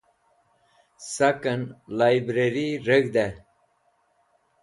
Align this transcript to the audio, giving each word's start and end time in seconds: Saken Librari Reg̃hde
Saken 1.13 1.61
Librari 1.97 2.67
Reg̃hde 2.87 3.27